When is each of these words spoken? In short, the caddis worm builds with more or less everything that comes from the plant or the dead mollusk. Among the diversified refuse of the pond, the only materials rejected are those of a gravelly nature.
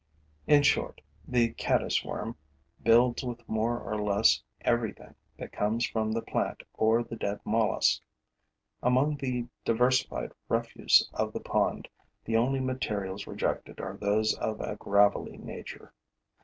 In 0.47 0.63
short, 0.63 0.99
the 1.27 1.49
caddis 1.53 2.03
worm 2.03 2.35
builds 2.81 3.23
with 3.23 3.47
more 3.47 3.79
or 3.79 4.01
less 4.01 4.41
everything 4.61 5.13
that 5.37 5.51
comes 5.51 5.85
from 5.85 6.11
the 6.11 6.23
plant 6.23 6.63
or 6.73 7.03
the 7.03 7.15
dead 7.15 7.39
mollusk. 7.45 8.01
Among 8.81 9.15
the 9.17 9.45
diversified 9.63 10.31
refuse 10.49 11.07
of 11.13 11.33
the 11.33 11.39
pond, 11.39 11.87
the 12.25 12.35
only 12.35 12.59
materials 12.59 13.27
rejected 13.27 13.79
are 13.79 13.95
those 13.95 14.33
of 14.33 14.59
a 14.59 14.75
gravelly 14.75 15.37
nature. 15.37 15.93